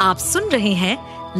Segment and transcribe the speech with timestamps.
[0.00, 0.96] आप सुन रहे हैं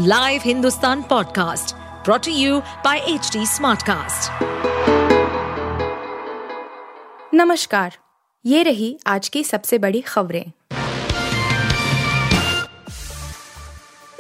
[0.06, 4.42] live Hindustan podcast brought to you by H Smartcast.
[7.34, 7.96] नमस्कार,
[8.46, 10.44] ये रही आज की सबसे बड़ी खबरें।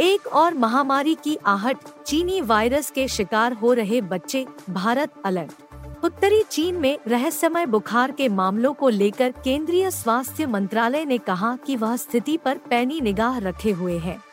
[0.00, 1.76] एक और महामारी की आहट
[2.06, 8.28] चीनी वायरस के शिकार हो रहे बच्चे भारत अलर्ट। उत्तरी चीन में रहस्यमय बुखार के
[8.28, 13.70] मामलों को लेकर केंद्रीय स्वास्थ्य मंत्रालय ने कहा कि वह स्थिति पर पैनी निगाह रखे
[13.70, 14.29] हुए है।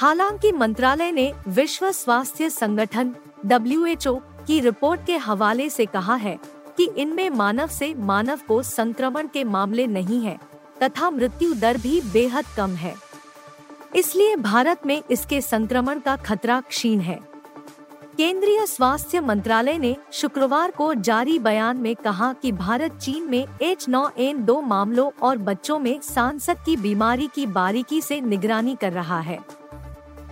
[0.00, 3.12] हालाँकि मंत्रालय ने विश्व स्वास्थ्य संगठन
[3.46, 4.14] डब्ल्यूएचओ
[4.46, 6.38] की रिपोर्ट के हवाले से कहा है
[6.76, 10.38] कि इनमें मानव से मानव को संक्रमण के मामले नहीं है,
[10.82, 12.94] तथा मृत्यु दर भी बेहद कम है।
[13.96, 17.20] इसलिए भारत में इसके संक्रमण का खतरा क्षीण है।
[18.16, 23.88] केंद्रीय स्वास्थ्य मंत्रालय ने शुक्रवार को जारी बयान में कहा कि भारत चीन में एच
[23.88, 28.92] नौ एन दो मामलों और बच्चों में सांसद की बीमारी की बारीकी से निगरानी कर
[28.92, 29.38] रहा है।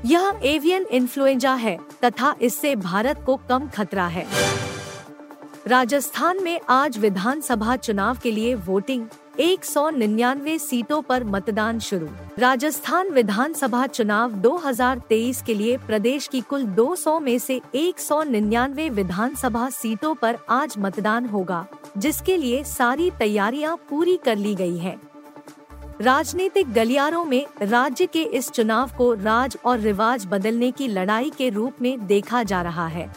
[0.04, 4.26] यह एवियन इन्फ्लुएंजा है, तथा इससे भारत को कम खतरा है।
[5.66, 9.06] राजस्थान में आज विधानसभा चुनाव के लिए वोटिंग
[9.40, 16.40] एक सौ निन्यानवे सीटों पर मतदान शुरू। राजस्थान विधानसभा चुनाव 2023 के लिए प्रदेश की
[16.40, 21.66] कुल 200 में से एक सौ निन्यानवे विधानसभा सीटों पर आज मतदान होगा,
[21.98, 25.07] जिसके लिए सारी तैयारियाँ पूरी कर ली गई है।
[26.00, 31.48] राजनीतिक गलियारों में राज्य के इस चुनाव को राज और रिवाज बदलने की लड़ाई के
[31.48, 33.12] रूप में देखा जा रहा है।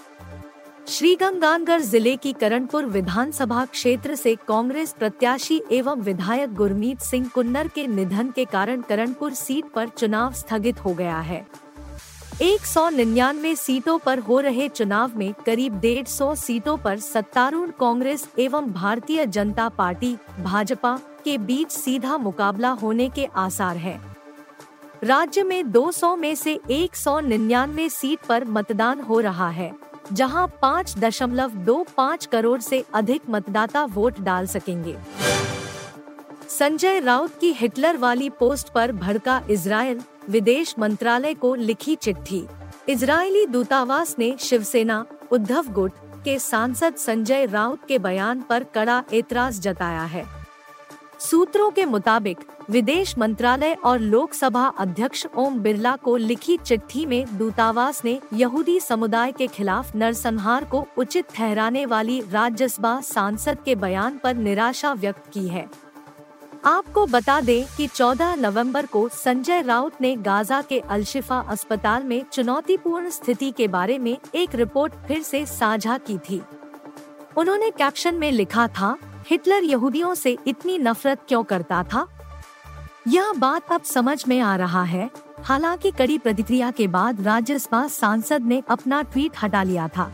[0.87, 7.67] श्री श्रीगंगानगर ज़िले की करणपुर विधानसभा क्षेत्र से कांग्रेस प्रत्याशी एवं विधायक गुरमीत सिंह कुन्नर
[7.67, 11.47] के निधन के कारण करणपुर सीट पर चुनाव स्थगित हो गया है।
[12.41, 17.69] एक सौ निन्यानवे सीटों पर हो रहे चुनाव में करीब डेढ़ सौ सीटों पर सत्तारूढ़
[17.69, 23.99] कांग्रेस एवं भारतीय जनता पार्टी, भाजपा के बीच सीधा मुकाबला होने के आसार हैं।
[25.03, 29.71] राज्य में 200 में से एक सौ निन्यानवे सीट पर मतदान हो रहा है,
[30.13, 34.97] जहाँ पाँच दशमलव दो पाँच करोड़ से अधिक मतदाता वोट डाल सकेंगे।
[36.49, 42.43] संजय राउत की हिटलर वाली पोस्ट पर भड़का इसराइल विदेश मंत्रालय को लिखी चिट्ठी।
[42.89, 45.91] इजरायली दूतावास ने शिवसेना, उद्धव गुट
[46.23, 50.25] के सांसद संजय राउत के बयान पर कड़ा एतराज़ जताया है।
[51.21, 52.37] सूत्रों के मुताबिक,
[52.69, 59.31] विदेश मंत्रालय और लोकसभा अध्यक्ष ओम बिरला को लिखी चिट्ठी में दूतावास ने यहूदी समुदाय
[59.31, 65.47] के खिलाफ नरसंहार को उचित ठहराने वाली राज्यसभा सांसद के बयान पर निराशा व्यक्त की
[65.47, 65.67] है।
[66.65, 72.23] आपको बता दें कि 14 नवंबर को संजय राउत ने गाजा के अलशिफा अस्पताल में
[72.31, 76.41] चुनौतीपूर्ण स्थिति के बारे में एक रिपोर्ट फिर से साझा की थी।
[77.37, 78.95] उन्होंने कैप्शन में लिखा था
[79.31, 82.07] हिटलर यहूदियों से इतनी नफरत क्यों करता था?
[83.07, 85.09] यह बात अब समझ में आ रहा है।
[85.43, 90.11] हालाँकि कड़ी प्रतिक्रिया के बाद राज्यसभा सांसद ने अपना ट्वीट हटा लिया था।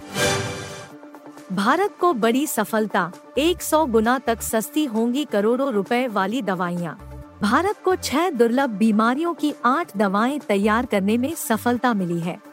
[1.53, 6.99] भारत को बड़ी सफलता 100 गुना तक सस्ती होंगी करोड़ों रुपए वाली दवाइयाँ।
[7.41, 12.46] भारत को छह दुर्लभ बीमारियों की आठ दवाएँ तैयार करने में सफलता मिली है।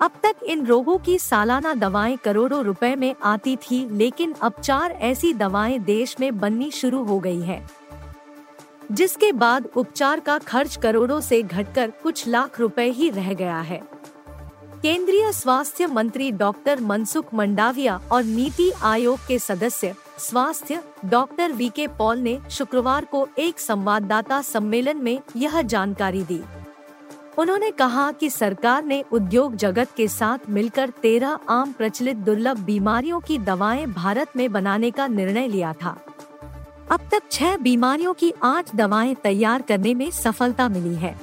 [0.00, 4.90] अब तक इन रोगों की सालाना दवाएँ करोड़ों रुपए में आती थी, लेकिन अब चार
[4.90, 7.70] ऐसी दवाएँ देश में बननी शुरू हो गई है।
[8.92, 13.82] जिसके बाद उपचार का खर्च करोड़ों से घटकर कुछ लाख रुपए ही रह गया है।
[14.82, 21.86] केंद्रीय स्वास्थ्य मंत्री डॉक्टर मनसुख मंडाविया और नीति आयोग के सदस्य, स्वास्थ्य, डॉक्टर वी के
[21.86, 26.42] पॉल ने शुक्रवार को एक संवाददाता सम्मेलन में यह जानकारी दी।
[27.38, 33.20] उन्होंने कहा कि सरकार ने उद्योग जगत के साथ मिलकर तेरह आम प्रचलित दुर्लभ बीमारियों
[33.20, 35.96] की दवाएँ भारत में बनाने का निर्णय लिया था।
[36.90, 41.14] अब तक छह बीमारियों की आठ दवाएँ तैयार करने में सफलता मिली है।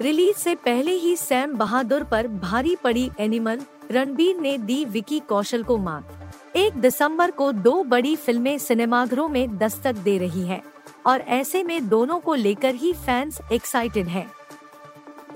[0.00, 5.62] रिलीज़ से पहले ही सैम बहादुर पर भारी पड़ी एनिमल रणबीर ने दी विकी कौशल
[5.62, 10.62] को मात। एक दिसंबर को दो बड़ी फ़िल्में सिनेमाघरों में दस्तक दे रही है
[11.06, 14.30] और ऐसे में दोनों को लेकर ही फैंस एक्साइटेड हैं।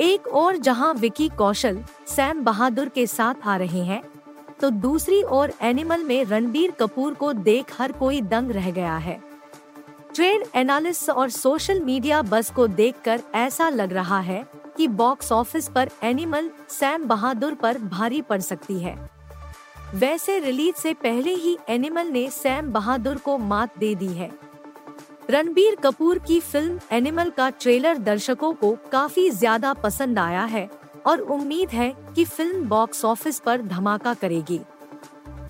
[0.00, 4.02] एक और जहाँ विकी कौशल, सैम बहादुर के साथ आ रहे हैं
[4.60, 9.18] तो दूसरी ओर एनिमल में रणबीर कपूर को देख हर कोई दंग रह गया है।
[10.14, 14.44] ट्रेड एनालिस्ट और सोशल मीडिया बस को देखकर ऐसा लग रहा है
[14.76, 18.96] कि बॉक्स ऑफ़िस पर एनिमल, सैम बहादुर पर भारी पड़ सकती है।
[19.94, 24.30] वैसे रिलीज़ से पहले ही एनिमल ने सैम बहादुर को मात दे दी है।
[25.30, 30.68] रणबीर कपूर की फ़िल्म एनिमल का ट्रेलर दर्शकों को काफ़ी ज़्यादा पसंद आया है
[31.06, 34.60] और उम्मीद है कि फ़िल्म बॉक्स ऑफ़िस पर धमाका करेगी।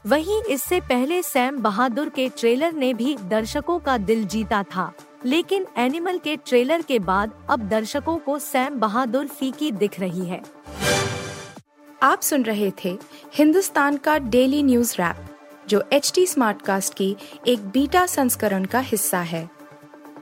[0.06, 4.92] वहीं इससे पहले सैम बहादुर के ट्रेलर ने भी दर्शकों का दिल जीता था,
[5.26, 10.42] लेकिन एनिमल के ट्रेलर के बाद अब दर्शकों को सैम बहादुर फीकी दिख रही है।
[12.02, 12.96] आप सुन रहे थे
[13.34, 15.26] हिंदुस्तान का डेली न्यूज़ रैप,
[15.68, 17.14] जो एच टी स्मार्ट कास्ट की
[17.46, 19.48] एक बीटा संस्करण का हिस्सा है।